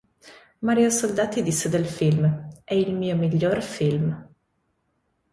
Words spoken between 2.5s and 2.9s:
"È